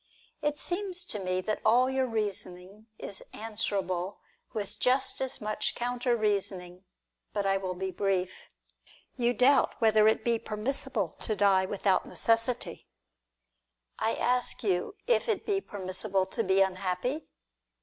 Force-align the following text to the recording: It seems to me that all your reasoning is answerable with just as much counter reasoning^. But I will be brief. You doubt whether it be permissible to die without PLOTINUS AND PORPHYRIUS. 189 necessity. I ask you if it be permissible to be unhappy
It 0.41 0.57
seems 0.57 1.05
to 1.05 1.19
me 1.19 1.41
that 1.41 1.61
all 1.63 1.87
your 1.87 2.07
reasoning 2.07 2.87
is 2.97 3.23
answerable 3.33 4.19
with 4.51 4.79
just 4.79 5.21
as 5.21 5.39
much 5.39 5.75
counter 5.75 6.17
reasoning^. 6.17 6.81
But 7.33 7.45
I 7.45 7.57
will 7.57 7.75
be 7.75 7.91
brief. 7.91 8.31
You 9.15 9.35
doubt 9.35 9.79
whether 9.79 10.07
it 10.07 10.23
be 10.23 10.39
permissible 10.39 11.09
to 11.19 11.35
die 11.35 11.65
without 11.67 12.01
PLOTINUS 12.01 12.29
AND 12.29 12.37
PORPHYRIUS. 12.39 12.79
189 13.99 14.17
necessity. 14.17 14.23
I 14.23 14.25
ask 14.25 14.63
you 14.63 14.95
if 15.05 15.29
it 15.29 15.45
be 15.45 15.61
permissible 15.61 16.25
to 16.25 16.43
be 16.43 16.63
unhappy 16.63 17.27